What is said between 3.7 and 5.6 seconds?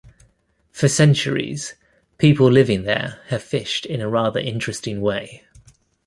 in a rather interesting way.